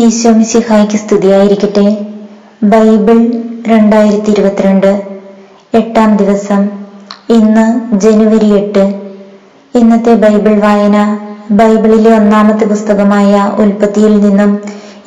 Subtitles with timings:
[0.00, 1.84] ഈശോമിശിഹായ്ക്ക് സ്തുതിയായിരിക്കട്ടെ.
[2.62, 3.18] ബൈബിൾ
[3.70, 5.02] രണ്ടായിരത്തി ഇരുപത്തിരണ്ട്
[5.74, 6.62] എട്ടാം ദിവസം
[7.36, 7.64] ഇന്ന്
[8.02, 8.84] ജനുവരി എട്ട്.
[9.74, 10.98] ഇന്നത്തെ ബൈബിൾ വായന
[11.58, 14.52] ബൈബിളിലെ ഒന്നാമത്തെ പുസ്തകമായ ഉൽപ്പത്തിയിൽ നിന്നും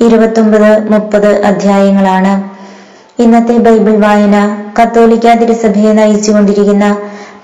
[0.06, 2.34] ഇരുപത്തൊമ്പത് മുപ്പത് അധ്യായങ്ങളാണ്.
[3.24, 4.36] ഇന്നത്തെ ബൈബിൾ വായന
[4.78, 6.96] കത്തോലിക്ക തിരുസഭയെ നയിച്ചുകൊണ്ടിരിക്കുന്ന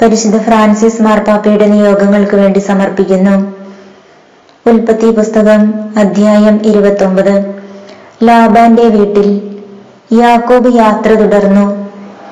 [0.03, 3.35] പരിശുദ്ധ ഫ്രാൻസിസ് മാർപ്പാപ്പയുടെ നിയോഗങ്ങൾക്ക് വേണ്ടി സമർപ്പിക്കുന്നു.
[4.67, 5.61] ഉൽപ്പത്തി പുസ്തകം
[5.99, 7.33] അധ്യായം ഇരുപത്തൊമ്പത്.
[8.23, 9.29] ലാബാന്റെ വീട്ടിൽ
[10.19, 11.65] യാക്കോബ് യാത്ര തുടർന്നു.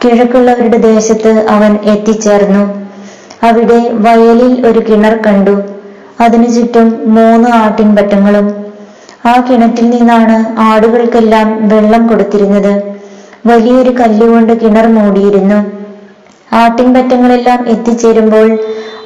[0.03, 2.63] കിഴക്കുള്ളവരുടെ ദേശത്ത് അവൻ എത്തിച്ചേർന്നു.
[3.49, 5.63] അവിടെ വയലിൽ ഒരു കിണർ കണ്ടു.
[6.21, 8.47] അതിനു ചുറ്റും മൂന്ന് ആട്ടിൻപറ്റങ്ങളും.
[9.27, 12.73] ആ കിണറ്റിൽ നിന്നാണ് ആടുകൾക്കെല്ലാം വെള്ളം കൊടുത്തിരുന്നത്.
[13.47, 15.80] വലിയൊരു കല്ലുകൊണ്ട് കിണർ മൂടിയിരുന്നു.
[16.53, 18.59] ആട്ടിൻപറ്റങ്ങളെല്ലാം എത്തിച്ചേരുമ്പോൾ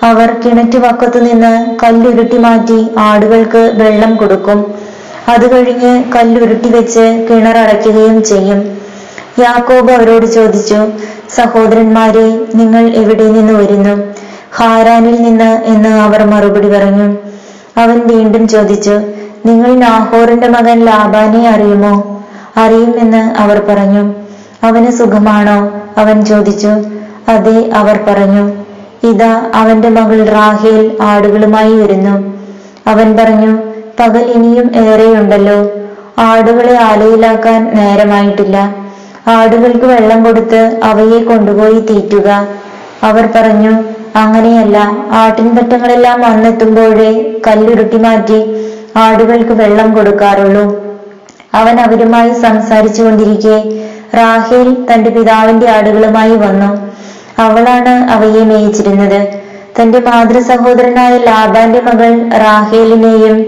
[0.03, 4.75] അവർ കിണറ്റുവക്കത്തു നിന്ന് കല്ലുരുട്ടി മാറ്റി ആടുകൾക്ക് വെള്ളം കൊടുക്കും.
[5.29, 8.79] അത് കഴിഞ്ഞ് കല്ലുരുട്ടി വെച്ച് കിണർ അടയ്ക്കുകയും ചെയ്യും.
[9.39, 10.87] യാക്കോബ് അവരോട് ചോദിച്ചു
[11.35, 14.15] സഹോദരന്മാരെ നിങ്ങൾ എവിടെ നിന്ന് വരുന്നു?
[14.57, 17.17] ഹാരാനിൽ നിന്ന് എന്ന് അവർ മറുപടി പറഞ്ഞു.
[17.81, 19.01] അവൻ വീണ്ടും ചോദിച്ചു
[19.47, 22.25] നിങ്ങൾ നാഹോറിന്റെ മകൻ ലാബാനെ അറിയുമോ?
[22.57, 24.15] അറിയുമെന്ന് അവർ പറഞ്ഞു.
[24.67, 25.71] അവന് സുഖമാണോ?
[26.01, 26.94] അവൻ ചോദിച്ചു
[27.29, 28.65] അതെ അവർ പറഞ്ഞു
[29.07, 32.35] ഇതാ അവന്റെ മകൾ റാഹേൽ ആടുകളുമായി വരുന്നു.
[32.87, 33.59] അവൻ പറഞ്ഞു
[34.01, 35.71] പകൽ ഇനിയും ഏറെയുണ്ടല്ലോ.
[36.19, 38.75] ആടുകളെ ആലയിലാക്കാൻ നേരമായിട്ടില്ല.
[39.29, 42.49] ആടുകൾക്ക് വെള്ളം കൊടുത്ത് അവയെ കൊണ്ടുപോയി തീറ്റുക.
[43.03, 43.85] അവർ പറഞ്ഞു
[44.17, 44.79] അങ്ങനെയല്ല.
[45.11, 48.41] ആട്ടിൻപറ്റങ്ങളെല്ലാം വന്നെത്തുമ്പോഴേ കല്ലുരുട്ടി മാറ്റി
[48.97, 50.85] ആടുകൾക്ക് വെള്ളം കൊടുക്കാറുള്ളൂ.
[51.55, 53.57] അവൻ അവരുമായി സംസാരിച്ചു കൊണ്ടിരിക്കെ
[54.17, 56.94] റാഹേൽ തന്റെ പിതാവിന്റെ ആടുകളുമായി വന്നു.
[57.39, 59.29] അവളാണ് അവയെ മേയിച്ചിരുന്നത്.
[59.81, 63.47] തന്റെ മാതൃ സഹോദരനായ ലാബാന്റെ മകൾ റാഹേലിനെയും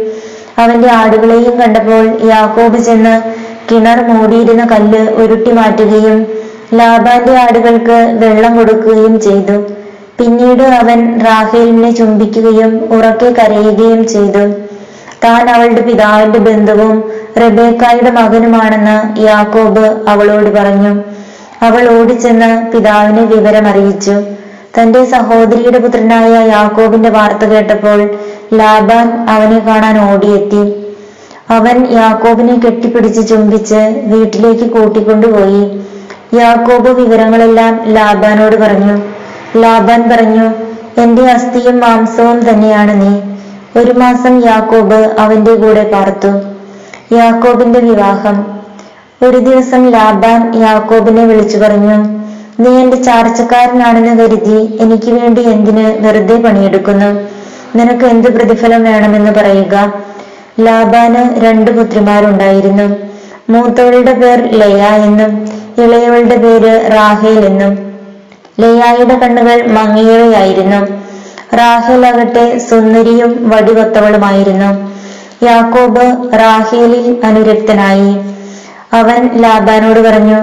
[0.58, 3.22] അവന്റെ ആടുകളെയും കണ്ടപ്പോൾ യാക്കോബ് ചെന്ന്
[3.70, 6.26] കിണർ മൂടിയിരുന്ന കല്ല് ഉരുട്ടി മാറ്റുകയും
[6.74, 9.64] ലാബാന്റെ ആടുകൾക്ക് വെള്ളം കൊടുക്കുകയും ചെയ്തു.
[10.18, 14.54] പിന്നീട് അവൻ റാഹേലിനെ ചുംബിക്കുകയും ഉറക്കെ കരയുകയും ചെയ്തു.
[15.24, 21.15] താൻ അവളുടെ പിതാവിന്റെ ബന്ധുവും റബേക്കായുടെ മകനുമാണെന്ന് യാക്കോബ് അവളോട് പറഞ്ഞു.
[21.62, 24.22] അവൾ ഓടിച്ചെന്ന് പിതാവിനെ വിവരമറിയിച്ചു.
[24.80, 28.18] തന്റെ സഹോദരിയുടെ പുത്രനായ യാക്കോബിന്റെ വാർത്ത കേട്ടപ്പോൾ
[28.54, 30.86] ലാബാൻ അവനെ കാണാൻ ഓടിയെത്തി.
[31.50, 35.80] അവൻ യാക്കോബിനെ കെട്ടിപ്പിടിച്ച് ചുംബിച്ച് വീട്ടിലേക്ക് കൂട്ടിക്കൊണ്ടുപോയി.
[36.34, 39.02] യാക്കോബ് വിവരങ്ങളെല്ലാം ലാബാനോട് പറഞ്ഞു.
[39.58, 40.54] ലാബാൻ പറഞ്ഞു
[41.00, 43.18] എന്റെ അസ്ഥിയും മാംസവും തന്നെയാണ് നീ.
[43.80, 46.28] ഒരു മാസം യാക്കോബ് അവന്റെ കൂടെ പാർത്തു.
[47.14, 48.55] യാക്കോബിന്റെ വിവാഹം
[49.22, 51.96] ഒരു ദിവസം ലാബാൻ യാക്കോബിനെ വിളിച്ചു പറഞ്ഞു
[52.62, 57.08] നീ എന്റെ ചാർച്ചക്കാരനാണെന്ന് കരുതി എനിക്ക് വേണ്ടി എന്തിന് വെറുതെ പണിയെടുക്കുന്നു?
[57.78, 59.92] നിനക്ക് എന്ത് പ്രതിഫലം വേണമെന്ന് പറയുക?
[60.60, 62.96] ലാബാന് രണ്ടു പുത്രിമാരുണ്ടായിരുന്നു.
[63.50, 65.32] മൂത്തവളുടെ പേർ ലയ എന്നും
[65.84, 67.72] ഇളയവളുടെ പേര് റാഹേൽ എന്നും.
[68.60, 70.80] ലയായുടെ കണ്ണുകൾ മങ്ങിയവയായിരുന്നു.
[71.56, 74.70] റാഹേൽ ആകട്ടെ സുന്ദരിയും വടിവത്തവളുമായിരുന്നു.
[75.44, 76.06] യാക്കോബ്
[76.38, 78.35] റാഹേലിൽ അനുരക്തനായി.
[78.92, 80.38] അവൻ ലാബാനോട് പറഞ്ഞു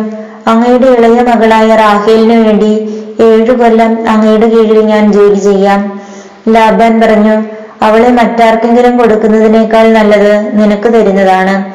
[0.47, 6.01] അങ്ങയുടെ ഇളയ മകളായ റാഹേലിനു വേണ്ടി ഏഴു കൊല്ലം അങ്ങയുടെ കീഴിൽ ഞാൻ ജോലി ചെയ്യാം.
[6.49, 7.43] ലാബാൻ പറഞ്ഞു
[7.81, 11.73] അവളെ മറ്റാർക്കെങ്കിലും കൊടുക്കുന്നതിനേക്കാൾ നല്ലത് നിനക്ക് തരുന്നതാണ്.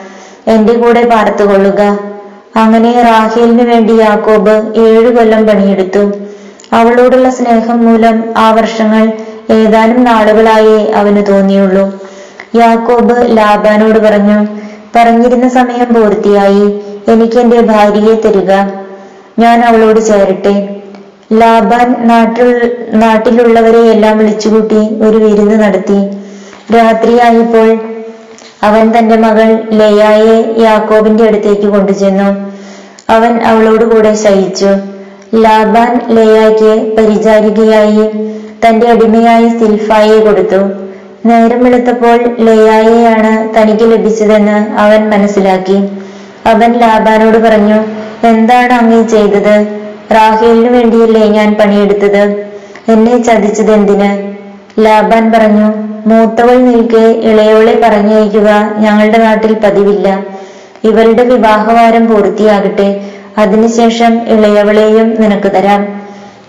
[0.51, 1.99] എന്റെ കൂടെ പാർത്തുകൊള്ളുക.
[2.56, 6.12] അങ്ങനെ റാഹേലിനു വേണ്ടി യാക്കോബ് ഏഴു കൊല്ലം പണിയെടുത്തു.
[6.73, 9.12] അവളോടുള്ള സ്നേഹം മൂലം ആ വർഷങ്ങൾ
[9.50, 12.00] ഏതാനും നാളുകളായേ അവന് തോന്നിയുള്ളൂ.
[12.56, 16.81] യാക്കോബ് ലാബാനോട് പറഞ്ഞു പറഞ്ഞിരുന്ന സമയം പൂർത്തിയായി.
[17.09, 18.53] എനിക്ക് എന്റെ ഭാര്യയെ തരിക.
[19.38, 20.76] ഞാൻ അവളോട് ചേരട്ടെ.
[21.32, 26.10] ലാബാൻ നാട്ടിൽ നാട്ടിലുള്ളവരെ എല്ലാം വിളിച്ചുകൂട്ടി ഒരു വിരുന്ന് നടത്തി.
[26.76, 27.78] രാത്രിയായപ്പോൾ
[28.62, 32.53] അവൻ തന്റെ മകൾ ലയായെ യാക്കോബിന്റെ അടുത്തേക്ക് കൊണ്ടുചെന്നു.
[33.12, 34.69] അവൻ അവളോട് കൂടെ ശയിച്ചു.
[35.34, 38.28] ലാബാൻ ലയായ്ക്ക് പരിചാരികയായി
[38.66, 40.88] തന്റെ അടിമയായി സിൽഫായെ കൊടുത്തു.
[41.27, 45.88] നേരം വെളുത്തപ്പോൾ ലയായെയാണ് തനിക്ക് ലഭിച്ചതെന്ന് അവൻ മനസ്സിലാക്കി.
[46.47, 47.85] അവൻ ലാബാനോട് പറഞ്ഞു
[48.26, 49.67] എന്താണ് അങ്ങേ ചെയ്തത്?
[50.12, 52.47] റാഹേലിനു വേണ്ടിയല്ലേ ഞാൻ പണിയെടുത്തത്?
[52.88, 54.38] എന്നെ ചതിച്ചത് എന്തിന്
[54.85, 55.73] ലാബാൻ പറഞ്ഞു
[56.06, 60.25] മൂത്തവൾ നിൽക്കെ ഇളയവളെ പറഞ്ഞയക്കുക ഞങ്ങളുടെ നാട്ടിൽ പതിവില്ല.
[60.85, 63.00] ഇവരുടെ വിവാഹവാരം പൂർത്തിയാകട്ടെ.
[63.38, 66.03] അതിനുശേഷം ഇളയവളെയും നിനക്ക് തരാം.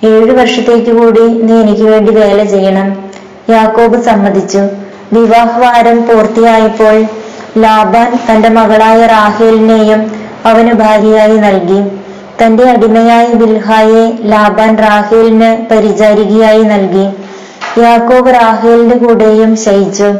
[0.04, 3.09] ഏഴു വർഷത്തേക്ക് കൂടി നീ എനിക്ക് വേണ്ടി വേല ചെയ്യണം.
[3.50, 4.58] യാക്കോബ് സമ്മതിച്ചു.
[5.14, 7.06] വിവാഹവാരം പൂർത്തിയായപ്പോൾ
[7.58, 10.12] ലാബാൻ തന്റെ മകളായ റാഹേലിനെയും
[10.46, 11.80] അവന് ഭാര്യയായി നൽകി.
[12.44, 17.06] തന്റെ അടിമയായ ബിൽഹായെ ലാബാൻ റാഹേലിന് പരിചാരികയായി നൽകി.
[17.82, 20.14] യാക്കോബ് റാഹേലിന്റെ കൂടെയും ശയിച്ചു.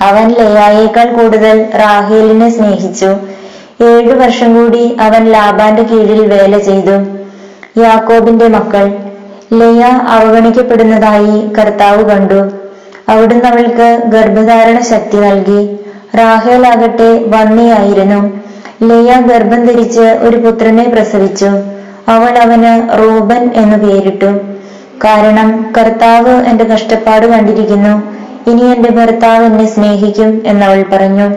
[0.00, 3.10] അവൻ ലയായേക്കാൾ കൂടുതൽ റാഹേലിനെ സ്നേഹിച്ചു.
[3.84, 6.96] ഏഴു വർഷം കൂടി അവൻ ലാബാന്റെ കീഴിൽ വേല ചെയ്തു.
[7.80, 9.09] യാക്കോബിന്റെ മക്കൾ
[9.52, 12.50] ലയ അവഗണിക്കപ്പെടുന്നതായി കർത്താവ് കണ്ടു.
[13.08, 15.76] അവിടുന്ന് അവൾക്ക് ഗർഭധാരണ ശക്തി നൽകി.
[16.18, 18.40] റാഹേലാകട്ടെ വന്നിയായിരുന്നു.
[18.82, 21.46] ലയ ഗർഭം ധരിച്ച് ഒരു പുത്രനെ പ്രസവിച്ചു.
[22.08, 24.26] അവൾ അവന് റൂബൻ എന്ന് പേരിട്ടു.
[25.04, 28.02] കാരണം കർത്താവ് എന്റെ കഷ്ടപ്പാട് കണ്ടിരിക്കുന്നു.
[28.50, 31.30] ഇനി എന്റെ ഭർത്താവ് എന്നെ സ്നേഹിക്കും എന്നവൾ പറഞ്ഞു.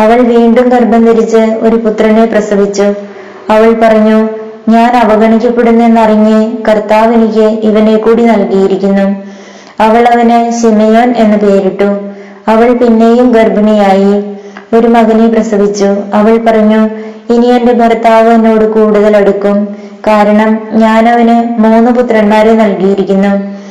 [0.00, 2.82] അവൾ വീണ്ടും ഗർഭം ധരിച്ച് ഒരു പുത്രനെ പ്രസവിച്ചു.
[3.50, 4.28] അവൾ പറഞ്ഞു
[4.68, 9.22] ഞാൻ അവഗണിക്കപ്പെടുന്നെന്നറിഞ്ഞ് കർത്താവ് എനിക്ക് ഇവനെ കൂടി നൽകിയിരിക്കുന്നു.
[9.82, 11.98] അവൾ അവന് സിമയോൻ എന്ന് പേരിട്ടു.
[12.50, 14.34] അവൾ പിന്നെയും ഗർഭിണിയായി.
[14.76, 15.84] ഒരു മകനെ പ്രസവിച്ചു.
[16.14, 16.88] അവൾ പറഞ്ഞു
[17.32, 19.76] ഇനി എന്റെ ഭർത്താവ് എന്നോട് കൂടുതൽ അടുക്കും.
[20.06, 23.62] കാരണം ഞാൻ അവന് മൂന്ന് പുത്രന്മാരെ നൽകിയിരിക്കുന്നു.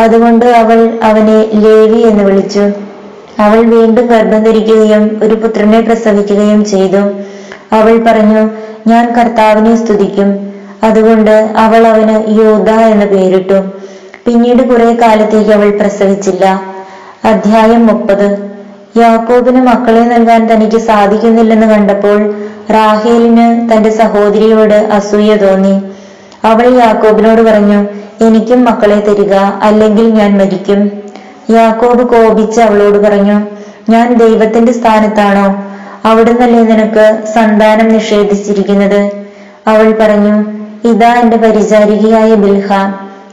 [0.00, 2.60] അതുകൊണ്ട് അവൾ അവനെ ലേവി എന്ന് വിളിച്ചു.
[3.38, 7.29] അവൾ വീണ്ടും ഗർഭം ധരിക്കുകയും ഒരു പുത്രനെ പ്രസവിക്കുകയും ചെയ്തു.
[7.72, 8.50] അവൾ പറഞ്ഞു
[8.86, 10.52] ഞാൻ കർത്താവിനെ സ്തുതിക്കും.
[10.82, 13.62] അതുകൊണ്ട് അവൾ അവന് യോദ്ധ എന്ന് പേരിട്ടു.
[14.26, 16.62] പിന്നീട് കുറെ കാലത്തേക്ക് അവൾ പ്രസവിച്ചില്ല.
[17.24, 18.50] അധ്യായം മുപ്പത്.
[18.96, 22.34] യാക്കോബിന് മക്കളെ നൽകാൻ തനിക്ക് സാധിക്കുന്നില്ലെന്ന് കണ്ടപ്പോൾ
[22.70, 25.82] റാഹേലിന് തന്റെ സഹോദരിയോട് അസൂയ തോന്നി.
[26.44, 27.86] അവൾ യാക്കോബിനോട് പറഞ്ഞു
[28.24, 29.32] എനിക്കും മക്കളെ തരിക
[29.62, 30.90] അല്ലെങ്കിൽ ഞാൻ മരിക്കും.
[31.50, 33.40] യാക്കോബ് കോപിച്ച് അവളോട് പറഞ്ഞു
[33.90, 35.69] ഞാൻ ദൈവത്തിന്റെ സ്ഥാനത്താണോ?
[36.04, 39.10] അവിടുന്നല്ലേ നിനക്ക് സന്താനം നിഷേധിച്ചിരിക്കുന്നത്?
[39.66, 42.72] അവൾ പറഞ്ഞു ഇതാ എന്റെ പരിചാരികയായ ബിൽഹ.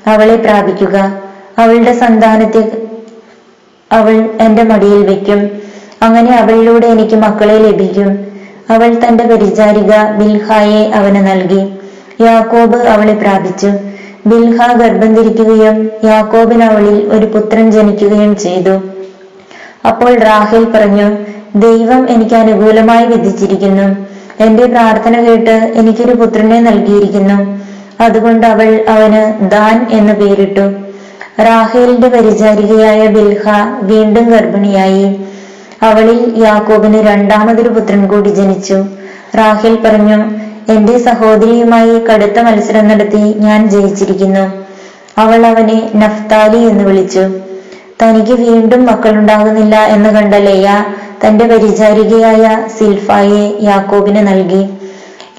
[0.07, 1.21] അവളെ പ്രാപിക്കുക.
[1.57, 2.71] അവളുടെ സന്താനത്തെ
[3.91, 5.49] അവൾ എന്റെ മടിയിൽ വെക്കും
[6.01, 8.27] അങ്ങനെ അവളിലൂടെ എനിക്ക് മക്കളെ ലഭിക്കും.
[8.69, 11.77] അവൾ തന്റെ പരിചാരിക ബിൽഹായെ അവന് നൽകി.
[12.21, 13.67] യാക്കോബ് അവളെ പ്രാപിച്ചു.
[14.25, 18.81] ബിൽഹ ഗർഭം ധരിക്കുകയും യാക്കോബിന് അവളിൽ ഒരു പുത്രൻ ജനിക്കുകയും ചെയ്തു.
[19.87, 24.07] അപ്പോൾ റാഹേൽ പറഞ്ഞു ദൈവം എനിക്ക് അനുകൂലമായി വിധിച്ചിരിക്കുന്നു.
[24.43, 27.67] എന്റെ പ്രാർത്ഥന കേട്ട് എനിക്കൊരു പുത്രനെ നൽകിയിരിക്കുന്നു.
[28.03, 30.73] അതുകൊണ്ട് അവൾ അവന് ദാൻ എന്ന് പേരിട്ടു.
[31.43, 33.43] റാഹേലിന്റെ പരിചാരികയായ ബിൽഹ
[33.81, 35.21] വീണ്ടും ഗർഭിണിയായി.
[35.81, 38.85] അവളിൽ യാക്കോബിന് രണ്ടാമതൊരു പുത്രൻ കൂടി ജനിച്ചു.
[39.37, 44.67] റാഹേൽ പറഞ്ഞു എന്റെ സഹോദരിയുമായി കടുത്ത മത്സരം നടത്തി ഞാൻ ജയിച്ചിരിക്കുന്നു.
[45.17, 47.29] അവൾ അവനെ നഫ്താലി എന്ന് വിളിച്ചു.
[48.03, 50.83] തനിക്ക് വീണ്ടും മക്കളുണ്ടാകുന്നില്ല എന്ന് കണ്ട ലേയ
[51.25, 54.69] തന്റെ പരിചാരികയായ സിൽഫായെ യാക്കോബിന് നൽകി.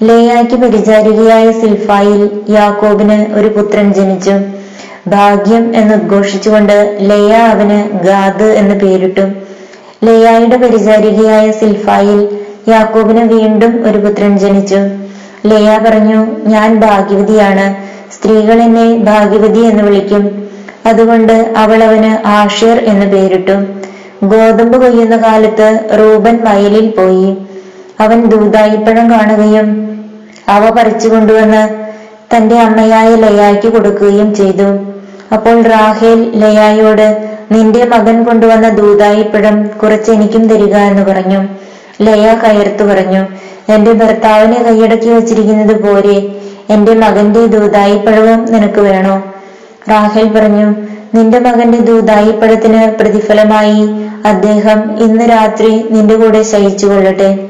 [0.03, 4.31] ലേയായ്ക്ക് പരിചാരികയായ സിൽഫായിൽ യാക്കോബിന് ഒരു പുത്രൻ ജനിച്ചു.
[5.07, 9.21] ഭാഗ്യം എന്ന് ഉദ്ഘോഷിച്ചുകൊണ്ട് ലേയ അവന് ഗാദ് എന്ന് പേരിട്ടു.
[10.05, 12.39] ലേയായുടെ പരിചാരികയായ സിൽഫായിൽ
[12.69, 14.81] യാക്കോബിന് വീണ്ടും ഒരു പുത്രൻ ജനിച്ചു.
[15.47, 17.75] ലേയ പറഞ്ഞു ഞാൻ ഭാഗ്യവതിയാണ്.
[18.13, 20.49] സ്ത്രീകൾ എന്നെ ഭാഗ്യവതി എന്ന് വിളിക്കും.
[20.85, 23.78] അതുകൊണ്ട് അവൾ അവന് ആഷേർ എന്ന് പേരിട്ടു.
[24.23, 27.37] ഗോതമ്പ് കൊയ്യുന്ന കാലത്ത് റൂബൻ വയലിൽ പോയി.
[27.99, 29.67] അവൻ ദൂതായിപ്പഴം കാണുകയും
[30.49, 31.69] അവ പറിച്ചു കൊണ്ടുവന്ന്
[32.35, 34.69] തന്റെ അമ്മയായ ലയായ്ക്ക് കൊടുക്കുകയും ചെയ്തു.
[35.33, 37.17] അപ്പോൾ റാഹേൽ ലയായോട്
[37.51, 41.47] നിന്റെ മകൻ കൊണ്ടുവന്ന ദൂതായിപ്പഴം കുറച്ച് എനിക്കും തരിക എന്ന് പറഞ്ഞു.
[42.01, 43.25] ലയ കയർത്തു പറഞ്ഞു
[43.73, 46.35] എന്റെ ഭർത്താവിനെ കൈയടക്കി വച്ചിരിക്കുന്നത് പോരെ
[46.69, 49.23] എന്റെ മകന്റെ ദൂതായിപ്പഴവും നിനക്ക് വേണോ
[49.89, 50.67] റാഹേൽ പറഞ്ഞു
[51.15, 57.49] നിന്റെ മകന്റെ ദൂതായിപ്പഴത്തിന് പ്രതിഫലമായി അദ്ദേഹം ഇന്ന് രാത്രി നിന്റെ കൂടെ ശയിച്ചു കൊള്ളട്ടെ.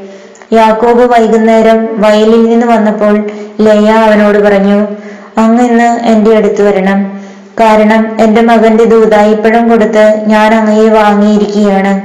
[0.53, 3.29] യാക്കോബ് വൈകുന്നേരം വയലിൽ നിന്ന് വന്നപ്പോൾ
[3.61, 4.87] ലയ അവനോട് പറഞ്ഞു
[5.37, 7.19] അങ്ങിന്ന് എന്റെ അടുത്ത് വരണം.
[7.59, 12.01] കാരണം എന്റെ മകന്റെ ദൂതായിപ്പഴം കൊടുത്ത് ഞാൻ അങ്ങയെ വാങ്ങിയിരിക്കുകയാണ്.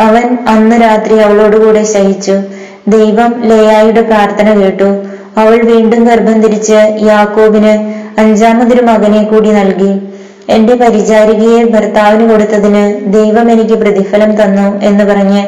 [0.00, 2.40] അവൻ അന്ന് രാത്രി അവളോടുകൂടെ ശയിച്ചു.
[2.88, 5.04] ദൈവം ലയായുടെ പ്രാർത്ഥന കേട്ടു.
[5.36, 10.09] അവൾ വീണ്ടും ഗർഭം തിരിച്ച് യാക്കോബിന് അഞ്ചാമതൊരു മകനെ കൂടി നൽകി.
[10.50, 15.42] എന്റെ പരിചാരികയെ ഭർത്താവിന് കൊടുത്തതിന് ദൈവം എനിക്ക് പ്രതിഫലം തന്നു എന്ന് പറഞ്ഞ്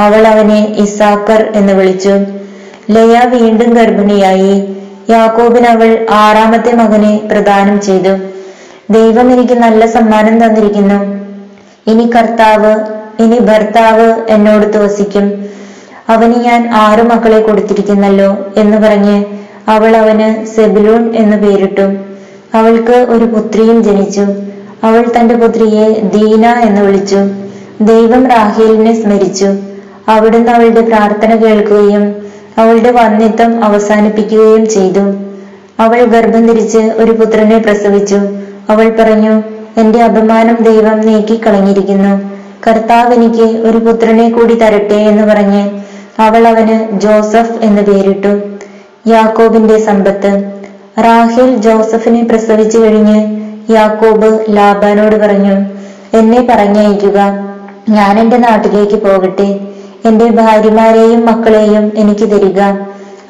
[0.00, 2.14] അവൾ അവനെ ഇസാക്കർ എന്ന് വിളിച്ചു.
[2.90, 4.54] ലയ വീണ്ടും ഗർഭിണിയായി.
[5.10, 8.14] യാക്കോബിന് അവൾ ആറാമത്തെ മകനെ പ്രദാനം ചെയ്തു.
[8.90, 11.00] ദൈവം എനിക്ക് നല്ല സമ്മാനം തന്നിരിക്കുന്നു.
[11.90, 12.72] ഇനി കർത്താവ്
[13.22, 15.26] ഇനി ഭർത്താവ് എന്നോട് തോസിക്കും
[16.08, 19.24] അവന് ഞാൻ ആറു മക്കളെ കൊടുത്തിരിക്കുന്നല്ലോ എന്ന് പറഞ്ഞ്
[19.68, 22.09] അവൾ അവന് സെബിലൂൺ എന്ന് പേരിട്ടു.
[22.54, 24.20] അവൾക്ക് ഒരു പുത്രിയും ജനിച്ചു.
[24.84, 27.16] അവൾ തന്റെ പുത്രിയെ ദീന എന്ന് വിളിച്ചു.
[27.80, 29.46] ദൈവം റാഹേലിനെ സ്മരിച്ചു.
[30.08, 32.14] അവിടുന്ന് അവളുടെ പ്രാർത്ഥന കേൾക്കുകയും
[32.58, 35.14] അവളുടെ വന്യത്വം അവസാനിപ്പിക്കുകയും ചെയ്തു.
[35.80, 38.14] അവൾ ഗർഭം ധരിച്ച് ഒരു പുത്രനെ പ്രസവിച്ചു.
[38.70, 39.42] അവൾ പറഞ്ഞു
[39.80, 42.30] എന്റെ അപമാനം ദൈവം നീക്കിക്കളഞ്ഞിരിക്കുന്നു.
[42.66, 45.80] കർത്താവ് എനിക്ക് ഒരു പുത്രനെ കൂടി തരട്ടെ എന്ന് പറഞ്ഞ്
[46.18, 48.40] അവൾ അവന് ജോസഫ് എന്ന് പേരിട്ടു.
[49.08, 50.59] യാക്കോബിന്റെ സമ്പത്ത്.
[50.98, 53.36] റാഹേൽ ജോസഫിനെ പ്രസവിച്ചു കഴിഞ്ഞ്
[53.72, 55.56] യാക്കോബ് ലാബാനോട് പറഞ്ഞു
[56.16, 57.18] എന്നെ പറഞ്ഞയക്കുക.
[57.88, 59.60] ഞാൻ എന്റെ നാട്ടിലേക്ക് പോകട്ടെ.
[60.04, 62.60] എന്റെ ഭാര്യമാരെയും മക്കളെയും എനിക്ക് തരിക.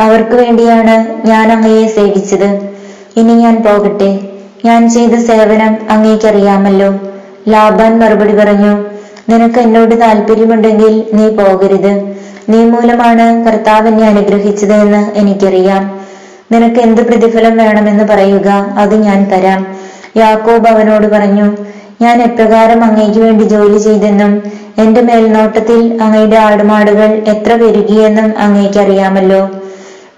[0.00, 2.70] അവർക്ക് വേണ്ടിയാണ് ഞാൻ അങ്ങയെ സേവിച്ചത്.
[3.16, 4.18] ഇനി ഞാൻ പോകട്ടെ.
[4.64, 6.94] ഞാൻ ചെയ്ത സേവനം അങ്ങേക്കറിയാമല്ലോ.
[7.48, 8.84] ലാബാൻ മറുപടി പറഞ്ഞു
[9.28, 12.14] നിനക്ക് എന്നോട് താല്പര്യമുണ്ടെങ്കിൽ നീ പോകരുത്.
[12.48, 15.99] നീ മൂലമാണ് കർത്താവ് എന്നെ അനുഗ്രഹിച്ചത് എന്ന് എനിക്കറിയാം.
[16.50, 18.48] നിനക്ക് എന്ത് പ്രതിഫലം വേണമെന്ന് പറയുക
[18.82, 19.60] അത് ഞാൻ തരാം.
[20.20, 21.46] യാക്കോബ് അവനോട് പറഞ്ഞു
[22.04, 24.32] ഞാൻ എപ്രകാരം അങ്ങയ്ക്ക് വേണ്ടി ജോലി ചെയ്തെന്നും
[24.82, 29.40] എന്റെ മേൽനോട്ടത്തിൽ അങ്ങയുടെ ആടുമാടുകൾ എത്ര പെരുകിയെന്നും അങ്ങേക്കറിയാമല്ലോ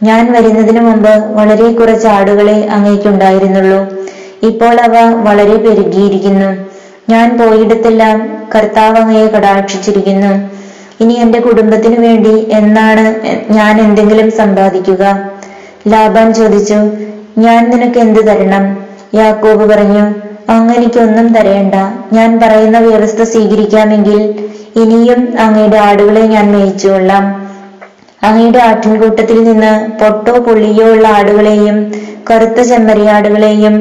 [0.09, 3.81] ഞാൻ വരുന്നതിന് മുമ്പ് വളരെ കുറച്ച് ആടുകളെ അങ്ങേക്കുണ്ടായിരുന്നുള്ളൂ
[4.49, 4.95] ഇപ്പോൾ അവ
[5.27, 6.49] വളരെ പെരുകിയിരിക്കുന്നു.
[7.13, 8.17] ഞാൻ പോയിടത്തെല്ലാം
[8.55, 10.33] കർത്താവ് അങ്ങയെ കടാക്ഷിച്ചിരിക്കുന്നു.
[11.03, 13.05] ഇനി എന്റെ കുടുംബത്തിനു വേണ്ടി എന്നാണ്
[13.59, 15.03] ഞാൻ എന്തെങ്കിലും സമ്പാദിക്കുക?
[15.89, 16.79] ലാബാൻ ചോദിച്ചു
[17.39, 18.65] ഞാൻ നിനക്ക് എന്ത് തരണം?
[19.15, 20.05] യാക്കോബ് പറഞ്ഞു
[20.53, 21.75] അങ്ങനെനിക്കൊന്നും തരേണ്ട.
[22.13, 24.21] ഞാൻ പറയുന്ന വ്യവസ്ഥ സ്വീകരിക്കാമെങ്കിൽ
[24.77, 27.25] ഇനിയും അങ്ങയുടെ ആടുകളെ ഞാൻ മേയിച്ചുകൊള്ളാം.
[28.23, 31.93] അങ്ങയുടെ ആട്ടിൻകൂട്ടത്തിൽ നിന്ന് പൊട്ടോ പുള്ളിയോ ഉള്ള ആടുകളെയും
[32.31, 33.75] കറുത്ത ചെമ്മരിയാടുകളെയും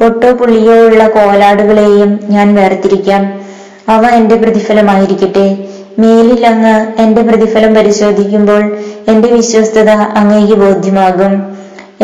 [0.00, 3.40] പൊട്ടോ പുള്ളിയോ ഉള്ള കോലാടുകളെയും ഞാൻ വേർതിരിക്കാം.
[3.88, 5.68] അവ എന്റെ പ്രതിഫലമായിരിക്കട്ടെ.
[5.98, 8.62] മേലിൽ അങ്ങ് എന്റെ പ്രതിഫലം പരിശോധിക്കുമ്പോൾ
[9.12, 9.90] എന്റെ വിശ്വസ്തത
[10.20, 11.32] അങ്ങേക്ക് ബോധ്യമാകും.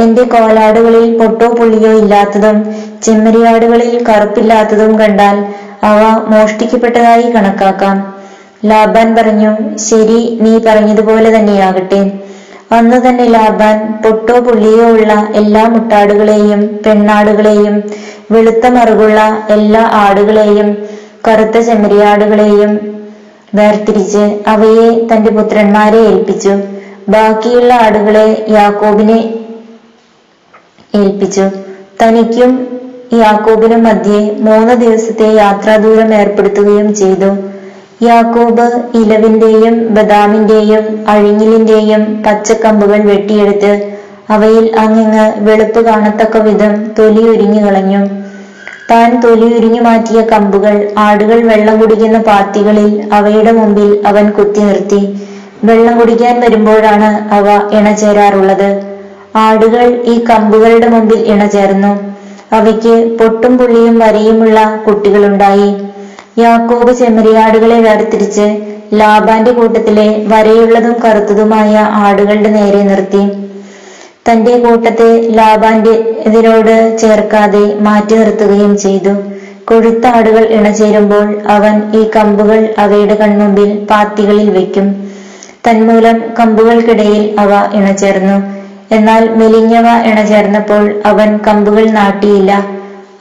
[0.02, 2.56] എന്റെ കോലാടുകളിൽ പൊട്ടോ പുള്ളിയോ ഇല്ലാത്തതും
[3.04, 5.36] ചെമ്മരിയാടുകളിൽ കറുപ്പില്ലാത്തതും കണ്ടാൽ
[5.90, 6.00] അവ
[6.32, 7.96] മോഷ്ടിക്കപ്പെട്ടതായി കണക്കാക്കാം.
[8.70, 9.50] ലാബാൻ പറഞ്ഞു
[9.88, 12.00] ശരി നീ പറഞ്ഞതുപോലെ തന്നെയാകട്ടെ.
[12.76, 17.74] അന്ന് തന്നെ ലാബാൻ പൊട്ടോ പുള്ളിയോ ഉള്ള എല്ലാ മുട്ടാടുകളെയും പെണ്ണാടുകളെയും
[18.34, 19.20] വെളുത്ത മറുകുള്ള
[19.56, 20.68] എല്ലാ ആടുകളെയും
[21.26, 22.72] കറുത്ത ചെമ്മരിയാടുകളെയും
[23.54, 26.52] വേർതിരിച്ച് അവയെ തന്റെ പുത്രന്മാരെ ഏൽപ്പിച്ചു.
[27.08, 29.34] ബാക്കിയുള്ള ആടുകളെ യാക്കോബിനെ
[30.94, 31.44] ഏൽപ്പിച്ചു.
[32.02, 32.80] തനിക്കും
[33.12, 37.30] യാക്കോബിനും മധ്യേ മൂന്ന് ദിവസത്തെ യാത്രാദൂരം ഏർപ്പെടുത്തുകയും ചെയ്തു.
[38.04, 43.72] യാക്കോബ് ഇലവിന്റെയും ബദാമിന്റെയും അഴിഞ്ഞിലിന്റെയും പച്ചക്കമ്പുകൾ വെട്ടിയെടുത്ത്
[44.30, 48.23] അവയിൽ അങ്ങിങ്ങ് വെളുപ്പ് കാണത്തക്ക വിധം തൊലി ഉരിഞ്ഞു കളഞ്ഞു.
[48.90, 55.00] താൻ തൊലി ഉരിഞ്ഞു മാറ്റിയ കമ്പുകൾ ആടുകൾ വെള്ളം കുടിക്കുന്ന പാത്തികളിൽ അവയുടെ മുമ്പിൽ അവൻ കുത്തി നിർത്തി.
[55.64, 57.46] വെള്ളം കുടിക്കാൻ വരുമ്പോഴാണ് അവ
[57.78, 58.68] ഇണചേരാറുള്ളത്.
[59.36, 61.92] ആടുകൾ ഈ കമ്പുകളുടെ മുമ്പിൽ ഇണചേർന്നു.
[62.52, 65.70] അവയ്ക്ക് പൊട്ടും പുള്ളിയും വരയുമുള്ള കുട്ടികളുണ്ടായി.
[66.38, 68.46] യാക്കോബ് ചെമ്മരിയാടുകളെ വേർതിരിച്ച്
[68.92, 71.72] ലാബാന്റെ കൂട്ടത്തിലെ വരയുള്ളതും കറുത്തതുമായ
[72.04, 73.22] ആടുകളുടെ നേരെ നിർത്തി.
[74.28, 75.94] തന്റെ കൂട്ടത്തെ ലാബാന്റെ
[76.26, 79.14] ഇതിനോട് ചേർക്കാതെ മാറ്റി നിർത്തുകയും ചെയ്തു.
[79.64, 84.86] കൊഴുത്ത ആടുകൾ ഇണചേരുമ്പോൾ അവൻ ഈ കമ്പുകൾ അവയുടെ കൺമുമ്പിൽ പാത്തികളിൽ വെക്കും
[85.66, 88.36] തന്മൂലം കമ്പുകൾക്കിടയിൽ അവ ഇണചേർന്നു.
[88.94, 92.52] എന്നാൽ മെലിഞ്ഞവ ഇണചേർന്നപ്പോൾ അവൻ കമ്പുകൾ നാട്ടിയില്ല.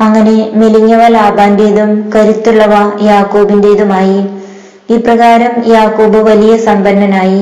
[0.01, 4.19] അങ്ങനെ മെലിഞ്ഞവ ലാബാന്റേതും കരുത്തുള്ളവ യാക്കൂബിന്റേതുമായി.
[4.89, 7.41] ഇപ്രകാരം യാക്കൂബ് വലിയ സമ്പന്നനായി.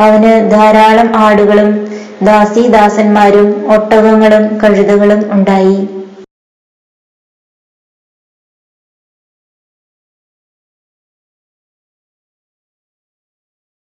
[0.00, 1.70] അവന് ധാരാളം ആടുകളും
[2.22, 5.97] ദാസീദാസന്മാരും ഒട്ടകങ്ങളും കഴുതകളും ഉണ്ടായി.